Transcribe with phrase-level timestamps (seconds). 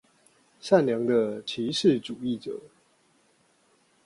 [0.59, 2.59] 善良的歧視主義者